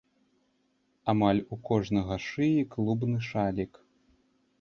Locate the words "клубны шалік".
2.77-3.73